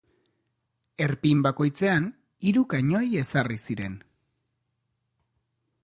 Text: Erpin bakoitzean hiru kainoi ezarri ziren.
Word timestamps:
Erpin 1.07 1.43
bakoitzean 1.47 2.07
hiru 2.47 2.65
kainoi 2.73 3.05
ezarri 3.25 3.61
ziren. 3.67 4.03